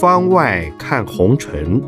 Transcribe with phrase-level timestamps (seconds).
[0.00, 1.82] 方外看红尘，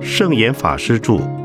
[0.00, 1.39] 圣严法师著。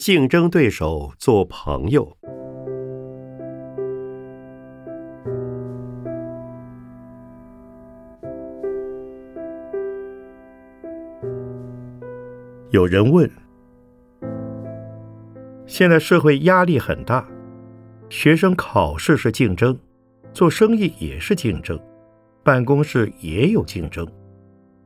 [0.00, 2.16] 竞争对手做朋友。
[12.70, 13.30] 有人问：
[15.66, 17.28] 现在社会压力很大，
[18.08, 19.78] 学生考试是竞争，
[20.32, 21.78] 做生意也是竞争，
[22.42, 24.08] 办公室也有竞争，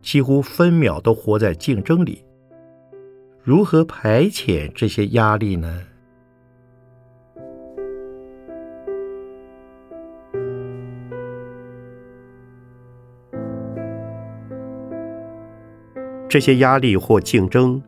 [0.02, 2.23] 几乎分秒都活在竞争里。
[3.44, 5.84] 如何排遣这些压力呢？
[16.26, 17.82] 这些压力或竞争，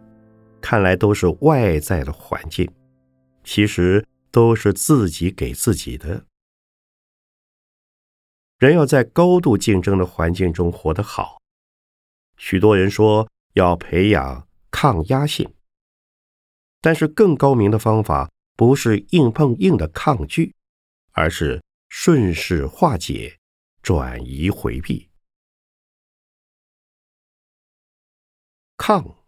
[0.61, 2.71] 看来都是外在的环境，
[3.43, 6.27] 其实都是自己给自己的。
[8.59, 11.39] 人要在高度竞争的环境中活得好，
[12.37, 14.47] 许多人说要培养。
[14.79, 15.55] 抗压性，
[16.83, 20.55] 但是更高明的方法不是硬碰硬的抗拒，
[21.13, 23.39] 而是顺势化解、
[23.81, 25.11] 转移回避。
[28.77, 29.25] 抗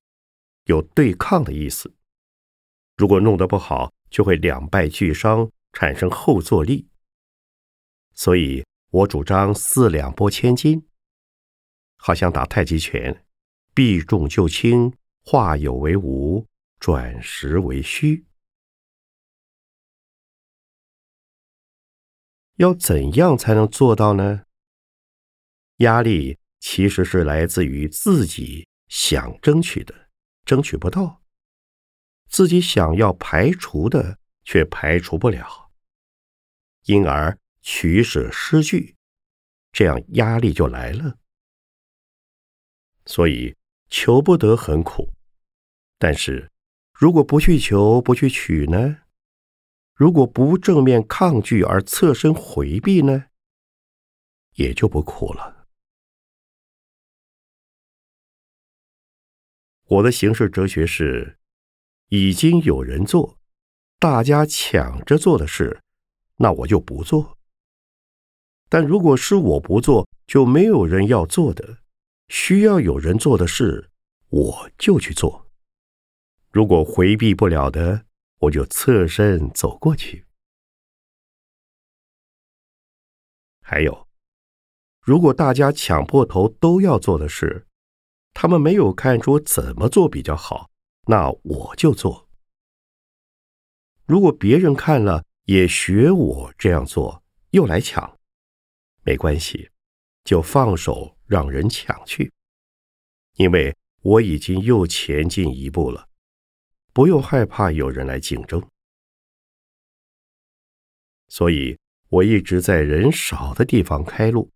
[0.65, 1.95] 有对抗的意思，
[2.99, 6.91] 如果弄得不好，就会两败俱伤，产生后坐力。
[8.13, 10.87] 所以我主张四两拨千斤，
[11.97, 13.25] 好像打太极拳，
[13.73, 14.93] 避重就轻。
[15.31, 16.47] 化有为无，
[16.81, 18.25] 转实为虚。
[22.55, 24.45] 要怎样才能做到呢？
[25.81, 30.09] 压力其实是来自于自己想争取的，
[30.47, 31.21] 争取不到；
[32.31, 35.71] 自己想要排除的，却排除不了，
[36.85, 38.97] 因而取舍失据，
[39.73, 41.19] 这样压力就来了。
[43.05, 43.55] 所以
[43.91, 45.13] 求不得很苦。
[45.99, 46.51] 但是，
[46.93, 48.99] 如果不去求，不去取呢？
[49.95, 53.27] 如果不正面抗拒而侧身回避呢？
[54.55, 55.67] 也就不苦了。
[59.87, 61.39] 我的行事哲学是：
[62.11, 63.39] 已经有人做，
[63.99, 65.81] 大家抢着做的事，
[66.37, 67.37] 那我就不做。
[68.69, 71.79] 但如果是我不做，就没有人要做的，
[72.29, 73.91] 需要有人做的事，
[74.29, 75.48] 我就去做。
[76.59, 78.05] 如果回避不了的，
[78.39, 80.27] 我就侧身走过去。
[83.63, 84.09] 还有，
[85.01, 87.69] 如果大家抢破头都要做的事，
[88.35, 90.69] 他们没有看出怎么做比较好，
[91.07, 92.29] 那我就做。
[94.05, 98.19] 如果别人看了也学我这样做，又来抢，
[99.05, 99.71] 没关系，
[100.25, 102.33] 就放手让人抢去，
[103.35, 106.08] 因为我已经又前进一步了。
[106.99, 108.61] 不用害怕有人来竞争，
[111.29, 111.79] 所以
[112.09, 114.51] 我一直在人少的地方开路，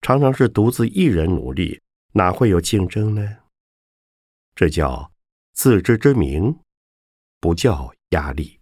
[0.00, 3.38] 常常是独自一人努力，哪会有竞争呢？
[4.54, 5.12] 这叫
[5.52, 6.56] 自知之明，
[7.40, 8.60] 不叫压力。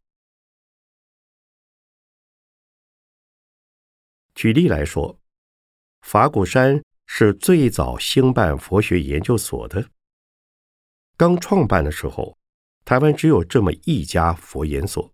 [4.35, 5.21] 举例来说，
[6.01, 9.91] 法鼓山是最早兴办佛学研究所的，
[11.19, 12.39] 刚创办的时候。
[12.89, 15.13] 台湾只有这么一家佛研所。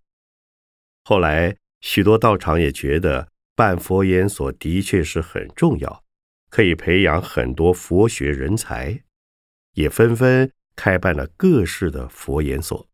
[1.03, 6.05] 后来，许多道场也觉得办佛研所的确是很重要，
[6.49, 9.03] 可以培养很多佛学人才，
[9.73, 12.87] 也纷纷开办了各式的佛研所。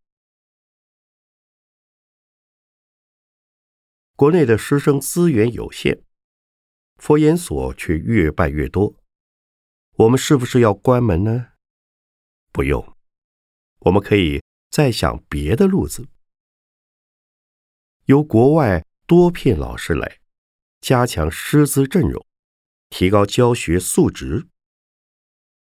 [4.15, 6.03] 国内的师生资源有限，
[6.95, 8.95] 佛研所却越办越多。
[9.97, 11.49] 我们是不是要关门呢？
[12.51, 12.97] 不用，
[13.81, 14.41] 我们可以。
[14.71, 16.07] 再想别的路子，
[18.05, 20.21] 由国外多聘老师来，
[20.79, 22.25] 加强师资阵容，
[22.89, 24.47] 提高教学素质。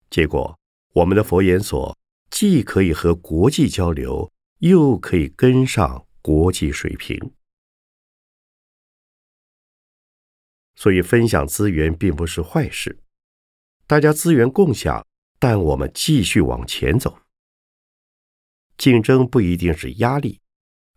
[0.10, 0.60] 结果，
[0.92, 1.98] 我们的佛研所
[2.30, 7.34] 既可以和国际交流，又可以跟上国际水平，
[10.76, 13.02] 所以分享资源并不是坏事。
[13.88, 15.08] 大家资源共享，
[15.40, 17.21] 但我们继续往前走。
[18.78, 20.40] 竞争不一定是压力，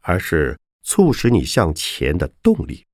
[0.00, 2.86] 而是促使你向前的动力。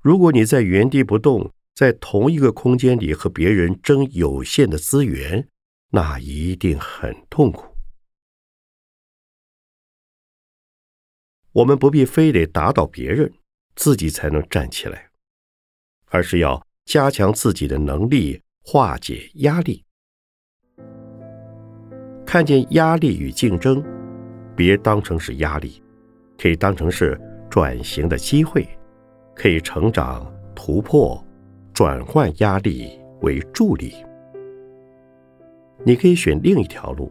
[0.00, 5.48] 如果你在原地不动，在同一个空间里和别人争有限的资源，
[5.90, 7.74] 那一定很痛苦。
[11.52, 13.32] 我们不必非得打倒别人，
[13.74, 15.10] 自己才能站起来，
[16.06, 19.84] 而是要加强自己的能力，化解压力。
[22.30, 23.82] 看见压力与竞争，
[24.54, 25.82] 别当成是压力，
[26.38, 28.64] 可以当成是转型的机会，
[29.34, 31.20] 可以成长、突破、
[31.74, 33.92] 转换压力为助力。
[35.82, 37.10] 你可以选另一条路，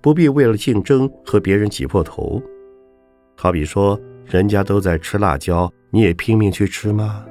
[0.00, 2.40] 不必为了竞争和别人挤破头。
[3.34, 7.26] 好比说，人家都在吃辣椒，你也拼命去吃吗？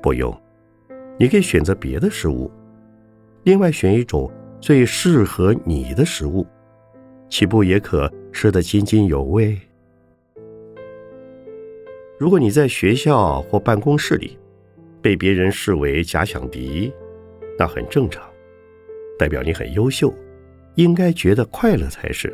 [0.00, 0.32] 不用，
[1.18, 2.48] 你可以选择别的食物，
[3.42, 4.30] 另外选一种
[4.62, 6.46] 最适合你的食物，
[7.28, 9.58] 岂不也可吃得津津有味？
[12.16, 14.38] 如果你在学校或办公室里
[15.02, 16.92] 被别人视为假想敌，
[17.58, 18.22] 那很正常，
[19.18, 20.14] 代表你很优秀，
[20.76, 22.32] 应该觉得快乐才是。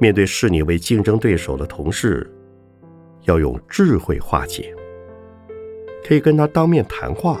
[0.00, 2.28] 面对视你为竞争对手的同事，
[3.22, 4.74] 要用智慧化解。
[6.04, 7.40] 可以跟他当面谈话，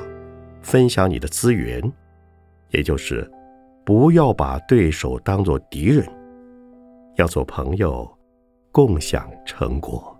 [0.62, 1.82] 分享你的资源，
[2.70, 3.30] 也就是
[3.84, 6.06] 不要把对手当作敌人，
[7.16, 8.10] 要做朋友，
[8.72, 10.15] 共享成果。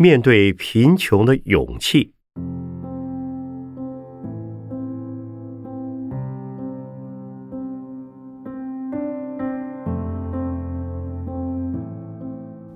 [0.00, 2.12] 面对贫穷的勇气。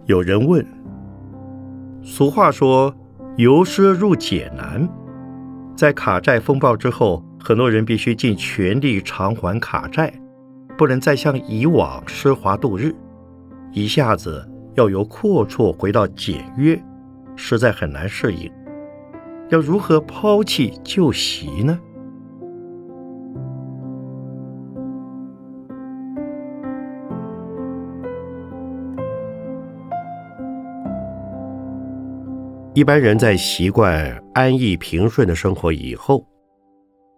[0.06, 0.66] 有人问
[2.02, 2.92] ：“俗话说
[3.38, 4.88] ‘由奢入俭难’，
[5.76, 10.12] 在卡债风暴之后，很多人必须尽全力偿还卡债，
[10.76, 12.92] 不能再像以往奢华度日，
[13.70, 14.44] 一下子
[14.74, 16.76] 要由阔绰回到简约。”
[17.44, 18.50] 实在很难适应，
[19.50, 21.76] 要如何抛弃旧习呢？
[32.74, 36.24] 一般人在习惯安逸平顺的生活以后，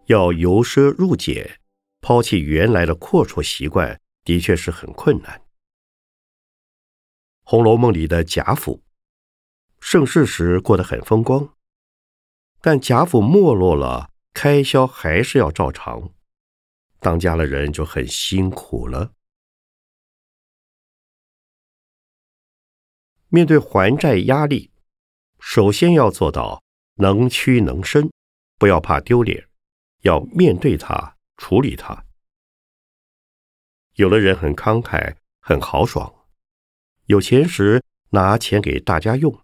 [0.06, 1.46] 要由奢入俭，
[2.00, 5.36] 抛弃原来的阔绰习惯，的确是很困难。
[7.44, 8.83] 《红楼梦》里的贾府。
[9.86, 11.54] 盛世时过得很风光，
[12.62, 16.10] 但贾府没落了，开销还是要照常，
[17.00, 19.12] 当家的人就很辛苦了。
[23.28, 24.72] 面对还债压力，
[25.38, 26.64] 首先要做到
[26.94, 28.10] 能屈能伸，
[28.58, 29.46] 不要怕丢脸，
[30.00, 32.06] 要面对它，处理它。
[33.96, 36.26] 有的人很慷慨，很豪爽，
[37.04, 39.43] 有钱时拿钱给大家用。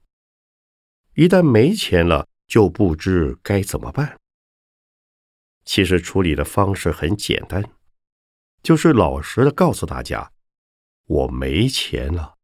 [1.15, 4.19] 一旦没钱了，就不知该怎么办。
[5.65, 7.63] 其实处理的方式很简单，
[8.63, 10.33] 就是老实的告诉大家
[11.07, 12.37] ：“我没钱了。”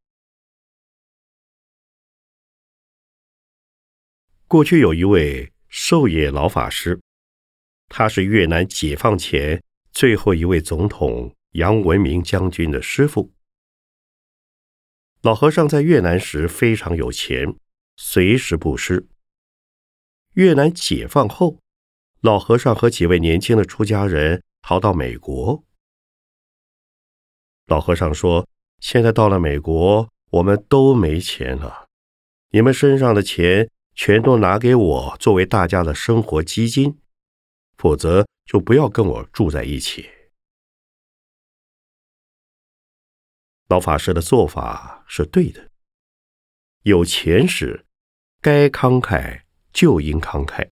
[4.47, 7.01] 过去有一位寿野老法师，
[7.87, 13.33] 他是越南解放前最后一位总统杨文明将军的师傅。
[15.21, 17.55] 老和尚在越南时非常有钱。
[17.97, 19.07] 随时布施。
[20.35, 21.59] 越南解放后，
[22.21, 25.63] 老和尚和几位年轻的出家人逃到美国。
[27.65, 28.47] 老和尚说
[28.79, 31.87] ：“现在到了美国，我们都没钱了，
[32.51, 36.99] 你们身上的钱全都拿给我作为大家的生活基金，
[37.77, 40.09] 否则就不要跟我住在一起。”
[43.67, 45.71] 老法师的做法是对的，
[46.83, 47.86] 有钱时。
[48.49, 49.41] 该慷慨
[49.73, 50.69] 就应慷慨，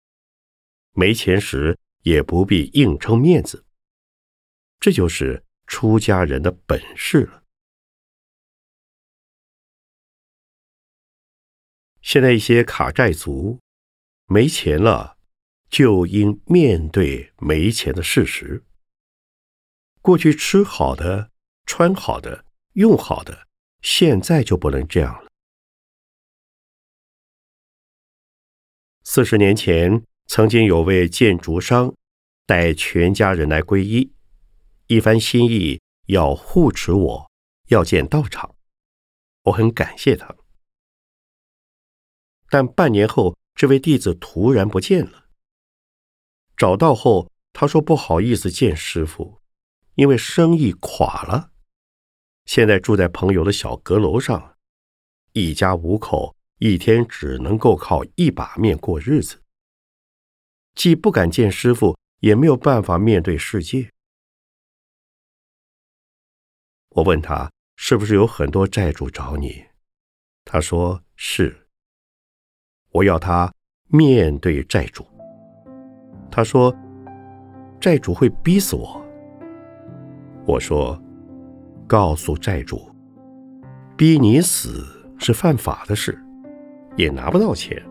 [0.92, 3.64] 没钱时也不必硬撑面子，
[4.78, 7.44] 这就是出家人的本事了。
[12.02, 13.62] 现在一些卡债族
[14.26, 15.18] 没钱了，
[15.70, 18.66] 就应面对没钱的事实。
[20.02, 21.32] 过去吃好的、
[21.66, 23.48] 穿好的、用好的，
[23.82, 25.31] 现在就不能这样了。
[29.04, 31.94] 四十年前，曾经有位建筑商
[32.46, 34.14] 带全家人来皈依，
[34.88, 37.32] 一番心意要护持我，
[37.68, 38.56] 要建道场，
[39.44, 40.36] 我很感谢他。
[42.50, 45.26] 但半年后，这位弟子突然不见了。
[46.56, 49.42] 找到后，他说不好意思见师傅，
[49.96, 51.52] 因为生意垮了。
[52.46, 54.58] 现在住在朋友的小阁楼上，
[55.34, 59.42] 一家五口，一天只能够靠一把面过日子。
[60.76, 63.90] 既不敢见师傅，也没有办法面对世界。
[66.90, 69.66] 我问他是不是有很多债主找你，
[70.46, 71.68] 他说是。
[72.92, 73.52] 我要他
[73.88, 75.04] 面对债主。
[76.32, 76.72] 他说
[77.82, 79.04] ：“债主会逼死我。”
[80.46, 81.02] 我说
[81.90, 82.88] ：“告诉债主，
[83.98, 86.24] 逼你死是犯法的事，
[86.96, 87.82] 也拿不到钱。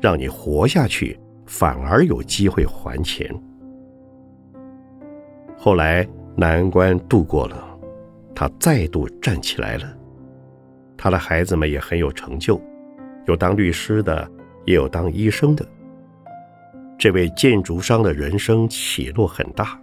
[0.00, 3.28] 让你活下去，反而有机会还钱。”
[5.58, 7.78] 后来难关度过了，
[8.34, 9.96] 他再度站起来了。
[10.96, 12.60] 他的孩子们也很有成就。
[13.26, 14.30] 有当律师的，
[14.64, 15.66] 也有当医生的。
[16.96, 19.80] 这位建筑商的人生起落很大，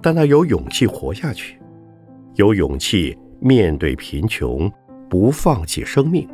[0.00, 1.58] 但他有勇气活下去，
[2.34, 4.70] 有勇气面对贫穷，
[5.10, 6.28] 不放弃生命，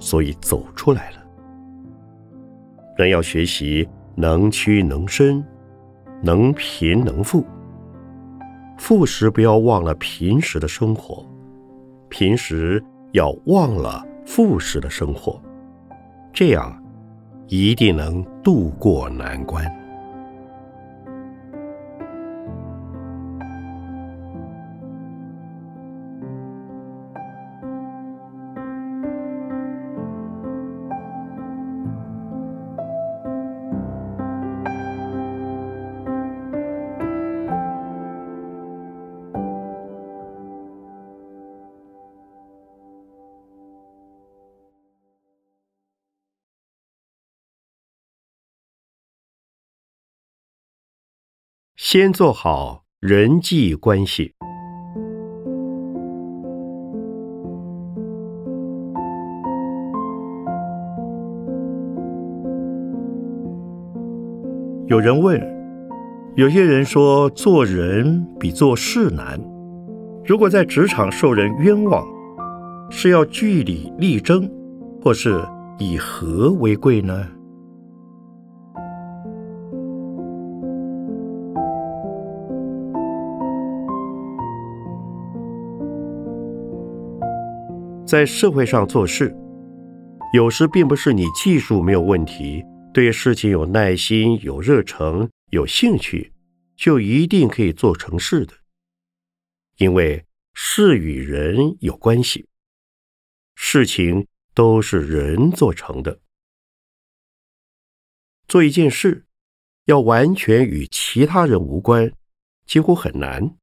[0.00, 1.18] 所以走出来了。
[2.96, 5.44] 人要学习能屈能伸，
[6.20, 7.46] 能贫能富。
[8.76, 11.24] 富时不要忘了贫时的生活，
[12.08, 14.04] 贫时要忘了。
[14.26, 15.42] 富时的生活，
[16.32, 16.80] 这样
[17.48, 19.64] 一定能渡过难关。
[51.82, 54.34] 先做好人际关系。
[64.88, 65.40] 有人问，
[66.36, 69.40] 有些人说做人比做事难。
[70.26, 72.06] 如果在职场受人冤枉，
[72.90, 74.46] 是要据理力争，
[75.02, 75.42] 或是
[75.78, 77.26] 以和为贵呢？
[88.10, 89.32] 在社会上做事，
[90.34, 92.60] 有时并不是你技术没有问题，
[92.92, 96.32] 对事情有耐心、有热诚、有兴趣，
[96.74, 98.52] 就一定可以做成事的。
[99.76, 102.48] 因为事与人有关系，
[103.54, 106.18] 事情都是人做成的。
[108.48, 109.24] 做一件事，
[109.84, 112.12] 要完全与其他人无关，
[112.66, 113.56] 几乎很难。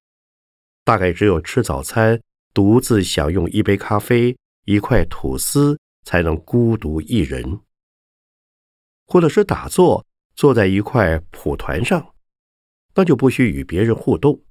[0.85, 2.21] 大概只有吃早餐。
[2.57, 7.61] 独自享用一杯咖啡、一块吐司，才能孤独一人；
[9.05, 12.15] 或者是打坐，坐在一块蒲团上，
[12.95, 14.43] 那就不需与别人互动，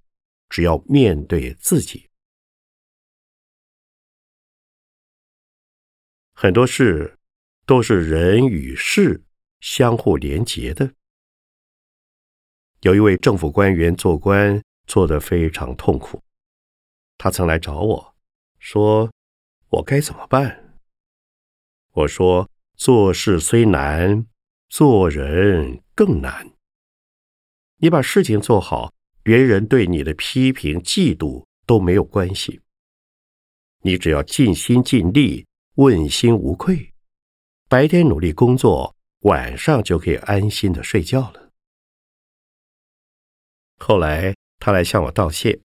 [0.49, 2.09] 只要面对自己。
[6.33, 7.19] 很多事
[7.67, 9.25] 都是人与事
[9.59, 10.95] 相互连结的。
[12.83, 16.23] 有一位政府官员做官做得非常痛苦。
[17.19, 18.15] 他曾来找我，
[18.59, 19.11] 说
[19.69, 20.79] ：“我该怎么办？”
[21.93, 24.27] 我说：“做事虽难，
[24.69, 26.53] 做人更难。
[27.79, 28.93] 你把事情做好，
[29.23, 32.61] 别人对你的批评、嫉妒都没有关系。
[33.83, 35.47] 你只要尽心尽力，
[35.77, 36.93] 问心无愧，
[37.69, 41.51] 白天努力工作，晚上就可以安心的睡觉了。”
[43.79, 45.66] 后来他来向我道谢。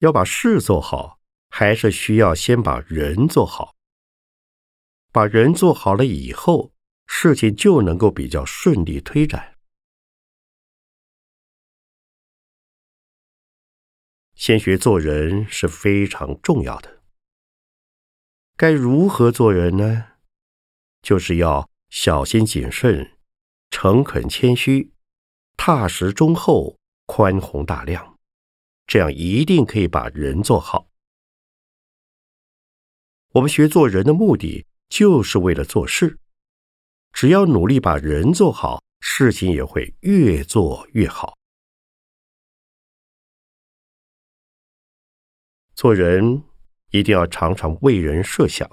[0.00, 3.76] 要把事做好，还是需要先把人做好。
[5.12, 6.72] 把人做好了以后，
[7.06, 9.58] 事情就能够比较顺利推展。
[14.34, 17.02] 先学做人是非常重要的。
[18.56, 20.12] 该如何做人呢？
[21.02, 23.18] 就是要小心谨慎、
[23.70, 24.92] 诚恳谦虚、
[25.58, 28.09] 踏实忠厚、宽宏大量，
[28.90, 30.90] 这样一定可以把人做好。
[33.28, 36.18] 我们学做人的目的，就是为了做事。
[37.12, 41.38] 只要努力把人做好，事情也会越做越好。
[45.76, 46.42] 做人
[46.90, 48.68] 一定要常常为人设想。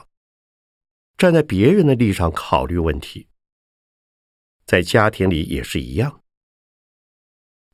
[1.16, 3.28] 站在别人的立场考虑问题，
[4.66, 6.24] 在家庭里也是一样。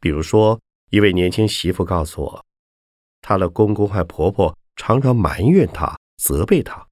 [0.02, 0.62] 比如说，
[0.94, 2.46] 一位年轻媳妇告诉我，
[3.20, 6.88] 她的公公和婆婆常常埋怨她、责备她。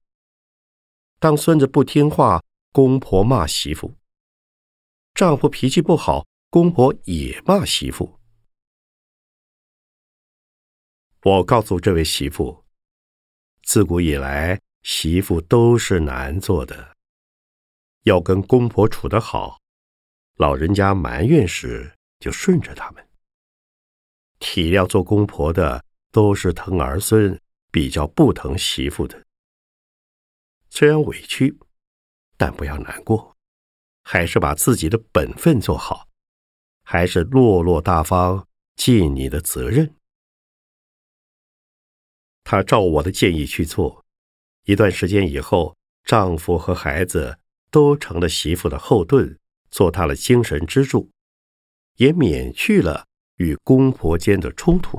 [1.20, 2.42] 当孙子不听话，
[2.72, 3.94] 公婆骂媳妇；
[5.14, 8.18] 丈夫脾气不好，公婆也骂媳妇。
[11.22, 12.64] 我告诉这位媳妇，
[13.62, 14.60] 自古以来。
[14.82, 16.96] 媳妇都是难做的，
[18.02, 19.60] 要跟公婆处得好，
[20.38, 23.01] 老人家埋怨时就顺着他们，
[24.42, 29.24] 体谅做公婆的都是疼儿孙，比较不疼媳妇的。
[30.68, 31.56] 虽然委屈，
[32.36, 33.36] 但不要难过，
[34.02, 36.08] 还是把自己的本分做好，
[36.82, 39.94] 还是落落大方，尽你的责任。
[42.42, 44.04] 他照我的建议去做。
[44.64, 47.38] 一段时间以后，丈夫和孩子
[47.70, 49.38] 都成了媳妇的后盾，
[49.70, 51.12] 做她的精神支柱，
[51.98, 53.06] 也免去了
[53.42, 54.96] 与公婆间的冲突。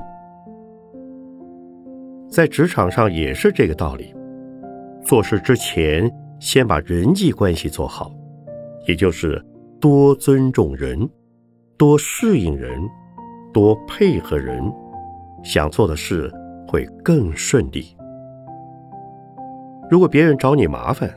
[2.29, 4.13] 在职场上也是这个道理，
[5.01, 8.12] 做事之前先把人际关系做好，
[8.85, 9.41] 也就是
[9.79, 11.09] 多尊重人，
[11.77, 12.81] 多适应人，
[13.53, 14.62] 多配合人，
[15.41, 16.29] 想做的事
[16.67, 17.95] 会更顺利。
[19.89, 21.09] 如果别人找你麻烦，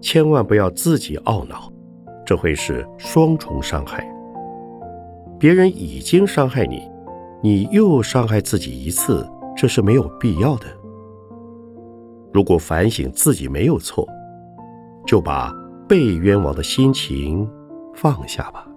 [0.00, 1.72] 千万不要自己懊恼，
[2.24, 4.06] 这会是双重伤害。
[5.40, 6.82] 别人已经伤害你，
[7.42, 9.26] 你又伤害自己一次，
[9.56, 10.66] 这是没有必要的。
[12.30, 14.06] 如果反省自己没有错，
[15.06, 15.50] 就把
[15.88, 17.50] 被冤枉的心情
[17.94, 18.69] 放下吧。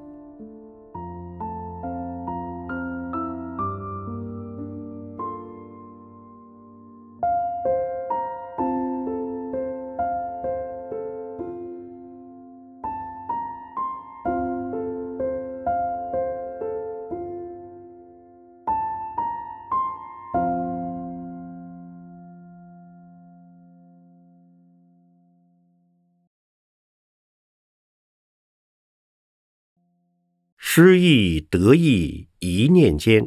[30.76, 33.24] 失意得意一念间。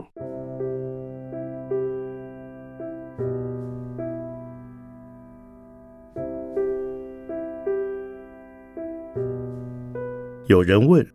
[10.47, 11.07] 有人问：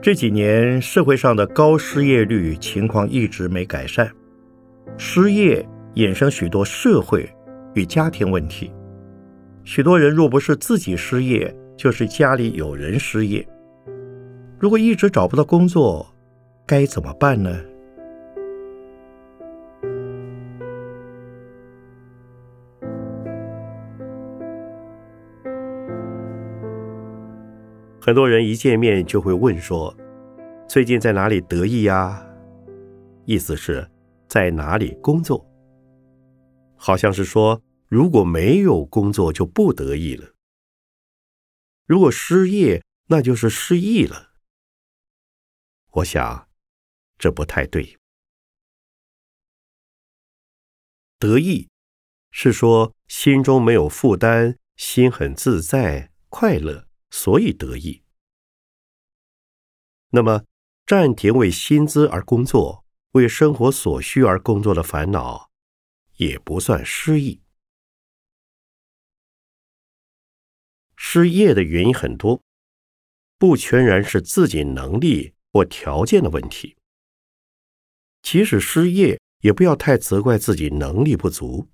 [0.00, 4.10] 这几年社会上的高失业率情况一直没改善，
[4.96, 5.62] 失业
[5.96, 7.28] 衍生许多社会
[7.74, 8.72] 与家庭问题。
[9.62, 13.46] 许多人若不是自己失业，就是家里有人失业。
[14.66, 16.04] 如果一直找不到工作，
[16.66, 17.56] 该怎么办呢？
[28.00, 29.96] 很多人一见面就会问说
[30.66, 32.20] ：“最近在哪里得意呀？”
[33.24, 33.88] 意思是
[34.26, 35.48] 在哪里工作，
[36.74, 40.24] 好像是说如果没有工作就不得意了；
[41.86, 44.25] 如果失业，那就是失意了。
[45.96, 46.50] 我想，
[47.16, 47.98] 这不太对。
[51.18, 51.70] 得意
[52.30, 58.02] 是说心中没有负担，心很自在、快乐，所以得意。
[60.10, 60.44] 那么，
[60.84, 65.50] 暂停为薪资而工作、为生活所需而工作的烦恼，
[66.16, 67.40] 也不算失意。
[70.94, 72.42] 失业的原因很多，
[73.38, 75.35] 不全然是自己能力。
[75.56, 76.76] 或条件的问题，
[78.20, 81.70] 即使失业，也不要太责怪自己能力不足。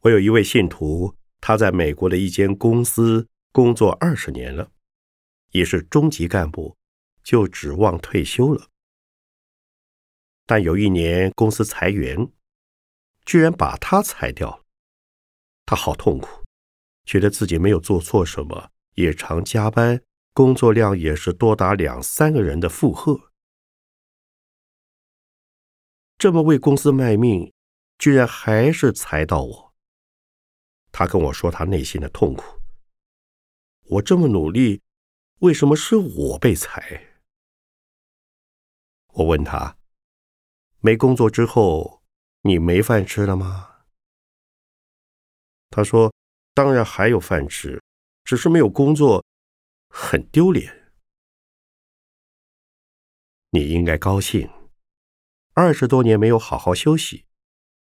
[0.00, 4.70] 我有一位信徒，他在美国的一间公司工作二十年了，
[5.50, 6.74] 也是中级干部，
[7.22, 8.68] 就指望退休了。
[10.46, 12.32] 但有一年公司裁员，
[13.26, 14.64] 居然把他裁掉了，
[15.66, 16.42] 他好痛苦，
[17.04, 20.02] 觉得自己没有做错什么，也常加班。
[20.36, 23.32] 工作量也是多达两三个人的负荷，
[26.18, 27.54] 这么为公司卖命，
[27.96, 29.74] 居然还是裁到我。
[30.92, 32.60] 他跟我说他内心的痛苦。
[33.84, 34.82] 我这么努力，
[35.38, 37.16] 为什么是我被裁？
[39.14, 39.78] 我问他，
[40.80, 42.02] 没工作之后，
[42.42, 43.86] 你没饭吃了吗？
[45.70, 46.12] 他说，
[46.52, 47.82] 当然还有饭吃，
[48.22, 49.24] 只是没有工作，
[49.98, 50.92] 很丢脸。
[53.50, 54.50] 你应该高兴，
[55.54, 57.24] 二十多年没有好好休息，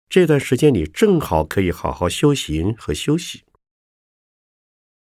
[0.07, 3.43] 这段时间你正好可以好好修行和休息。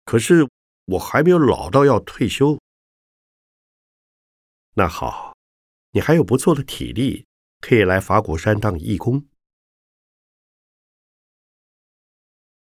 [0.05, 0.49] 可是。
[0.93, 2.59] 我还没有老到要退休。
[4.73, 5.37] 那好，
[5.91, 7.27] 你还有不错的体力，
[7.61, 9.29] 可以来法鼓山当义工。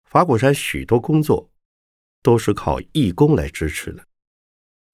[0.03, 1.49] 法鼓山许多工作
[2.21, 4.07] 都是靠义工来支持的，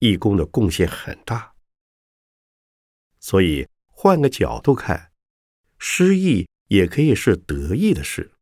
[0.00, 1.54] 义工的贡献很大。
[3.20, 5.12] 所以换个角度看，
[5.78, 8.34] 失意也可以是得意的事。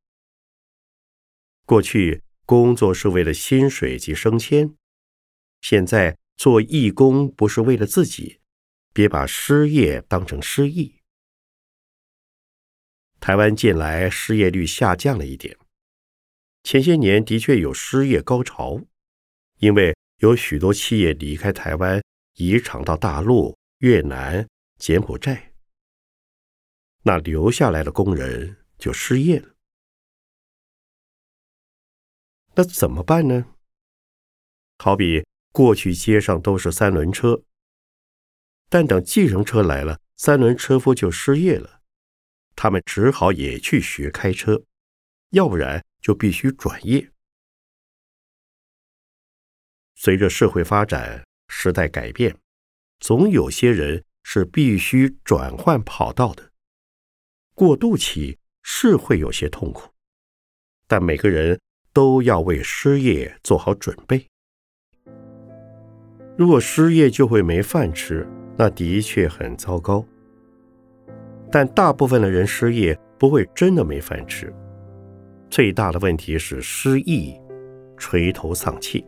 [1.66, 2.24] 过去。
[2.48, 4.74] 工作是为了薪水及升迁，
[5.60, 8.40] 现在做义工不是为了自己，
[8.94, 11.02] 别把失业当成失意。
[13.20, 15.58] 台湾近来失业率下降了一点，
[16.62, 18.80] 前些年的确有失业高潮，
[19.58, 22.02] 因为有许多企业离开台湾，
[22.34, 25.52] 移厂到大陆、越南、柬埔寨，
[27.02, 29.54] 那留下来的工人就失业了。
[32.54, 33.54] 那怎么办呢？
[34.78, 37.44] 好比过去街上都是三轮车，
[38.68, 41.80] 但等计程车来了，三轮车夫就失业了，
[42.56, 44.64] 他们只好也去学开车，
[45.30, 47.12] 要不然就必须转业。
[50.00, 52.34] 随着社会发展，时代改变，
[53.00, 56.50] 总有些人是必须转换跑道的。
[57.54, 59.90] 过渡期是会有些痛苦，
[60.86, 61.58] 但每个人。
[61.90, 64.24] 都要为失业做好准备。
[66.36, 68.24] 如果失业就会没饭吃，
[68.56, 70.06] 那的确很糟糕。
[71.50, 74.54] 但大部分的人失业不会真的没饭吃，
[75.50, 77.34] 最大的问题是失意、
[77.96, 79.04] 垂头丧气。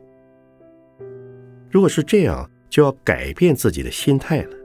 [1.71, 4.57] 如果是这样，就要改变自己的心态了。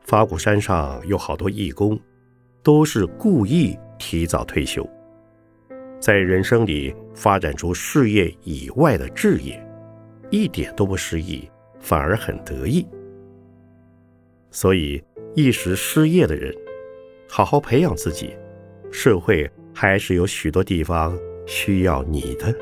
[0.00, 1.98] 法鼓山上有好多义工，
[2.62, 4.88] 都是故意提早退休。
[6.00, 9.64] 在人生里发展出事业以外的志业，
[10.30, 12.84] 一点都不失意，反而很得意。
[14.50, 15.02] 所以
[15.36, 16.52] 一时失业的人，
[17.28, 18.36] 好好培养自己，
[18.90, 21.16] 社会还是有许多地方
[21.46, 22.52] 需要你的。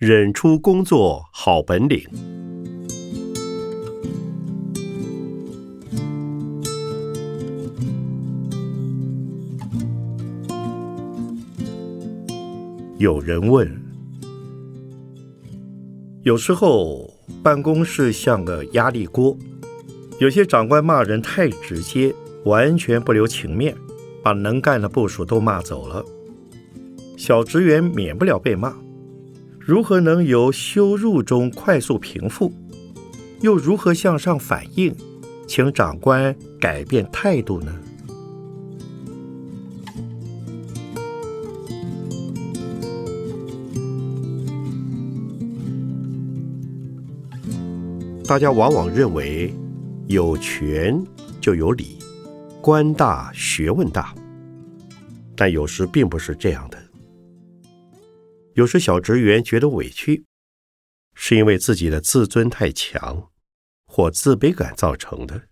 [0.00, 2.00] 忍出工作好本领。
[12.96, 13.68] 有人问：
[16.22, 19.36] 有时候办公室像个压力锅，
[20.20, 23.74] 有些长官骂人太直接，完全不留情面，
[24.22, 26.04] 把能干的部署都骂走了，
[27.16, 28.72] 小职员免不了被骂。
[29.68, 32.50] 如何能由羞辱中快速平复？
[33.42, 34.96] 又如何向上反映，
[35.46, 37.70] 请长官改变态度呢？
[48.26, 49.54] 大家往往认为
[50.06, 50.98] 有权
[51.42, 51.98] 就有理，
[52.62, 54.14] 官大学问大，
[55.36, 56.77] 但有时并不是这样的。
[58.58, 60.26] 有时小职员觉得委屈，
[61.14, 63.30] 是因为自己的自尊太强
[63.86, 65.48] 或自卑感造成的。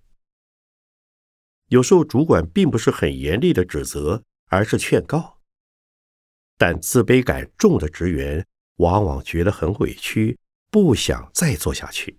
[1.69, 5.39] 有时候主管并不是很严厉的指责，而是劝告。
[6.59, 8.45] 但自卑感重的职员
[8.79, 10.37] 往往觉得很委屈，
[10.73, 12.19] 不想再做下去。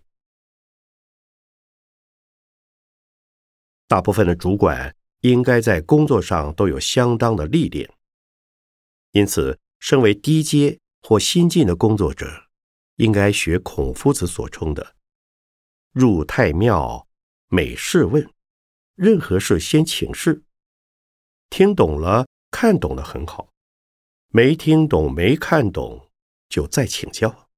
[3.90, 7.94] 大部分的主管应该在工作上都有相当的历练，
[9.12, 9.60] 因此。
[9.80, 12.48] 身为低阶或新进的工作者，
[12.96, 14.96] 应该学孔夫子所称的
[15.94, 17.08] “入太庙，
[17.50, 18.30] 每事问”，
[18.96, 20.44] 任何事先请示。
[21.50, 23.54] 听懂了、看懂了很好，
[24.30, 26.10] 没听懂、没看懂
[26.50, 27.50] 就再请教。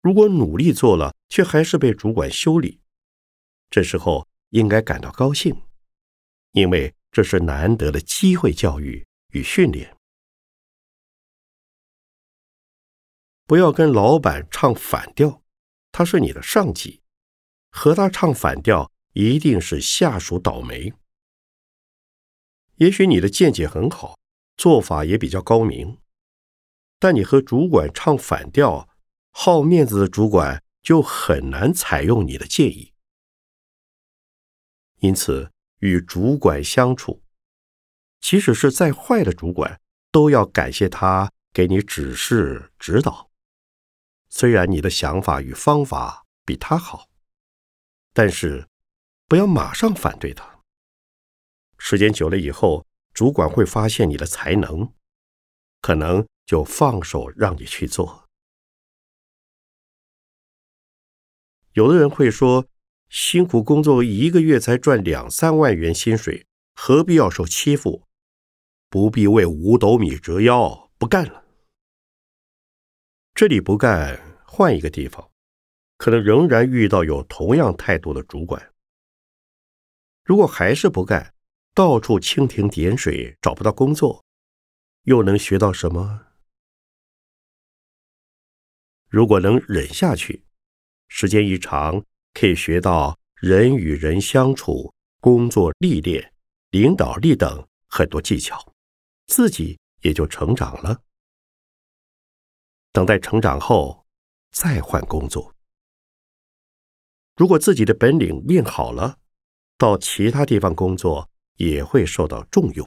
[0.00, 2.80] 如果努力做了，却还是被主管修理，
[3.70, 5.62] 这时候应该感到高兴，
[6.52, 9.95] 因为这是难得的机会教育与训练。
[13.46, 15.40] 不要跟老板唱反调，
[15.92, 17.00] 他是你的上级，
[17.70, 20.92] 和他唱反调一定是下属倒霉。
[22.76, 24.18] 也许你的见解很好，
[24.56, 25.98] 做法也比较高明，
[26.98, 28.88] 但你和主管唱反调，
[29.30, 32.92] 好面子的主管就很难采用你的建议。
[34.98, 37.22] 因此，与主管相处，
[38.20, 39.80] 即使是再坏的主管，
[40.10, 43.25] 都要感谢他给你指示指导。
[44.28, 47.08] 虽然你的想法与方法比他好，
[48.12, 48.68] 但是
[49.26, 50.60] 不要马上反对他。
[51.78, 54.92] 时间久了以后，主管会发现你的才能，
[55.80, 58.24] 可能就放手让你去做。
[61.72, 62.66] 有的人会说
[63.08, 68.02] ：“辛苦工作一个月才赚两三万元薪水，何必要受欺负？
[68.88, 71.44] 不必为五斗米折腰，不干了。”
[73.36, 75.30] 这里不干，换一个地方，
[75.98, 78.72] 可能仍然遇到有同样态度的主管。
[80.24, 81.34] 如果还是不干，
[81.74, 84.24] 到处蜻蜓点水，找不到工作，
[85.02, 86.28] 又能学到什么？
[89.10, 90.46] 如果能忍下去，
[91.08, 96.32] 时间一长，可以学到人与人相处、工作历练、
[96.70, 98.72] 领导力等很多技巧，
[99.26, 101.02] 自己也就成长了。
[102.96, 104.06] 等待成长后，
[104.52, 105.54] 再换工作。
[107.36, 109.18] 如果自己的本领练好了，
[109.76, 111.28] 到其他地方工作。
[111.58, 112.86] 也会受到重用。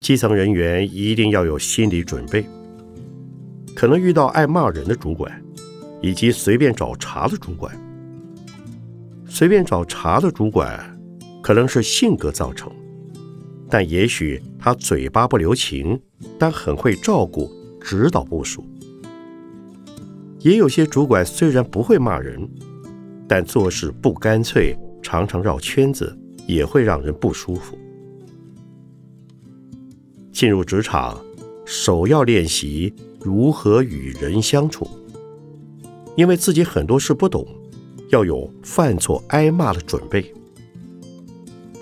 [0.00, 2.46] 基层人员一定要有心理准备，
[3.74, 5.42] 可能遇到爱骂人的主管，
[6.02, 7.74] 以及随便找茬的主管。
[9.26, 11.00] 随便找茬的主管，
[11.42, 12.70] 可能是性格造成，
[13.70, 15.98] 但也许他嘴巴不留情，
[16.38, 18.64] 但很会照顾、指导部署。
[20.40, 22.48] 也有些主管虽然不会骂人。
[23.28, 26.14] 但做事不干脆，常常绕圈子，
[26.46, 27.78] 也会让人不舒服。
[30.32, 31.18] 进入职场，
[31.64, 34.86] 首要练习如何与人相处，
[36.14, 37.46] 因为自己很多事不懂，
[38.10, 40.34] 要有犯错挨骂的准备。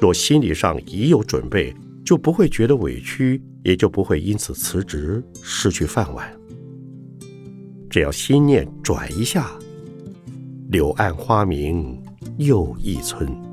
[0.00, 1.74] 若心理上已有准备，
[2.10, 6.28] 就不会觉得委屈，也就不会因此辞职失去饭碗。
[7.88, 9.48] 只要心念转一下。
[10.70, 12.02] 柳暗花明
[12.36, 13.49] 又一村。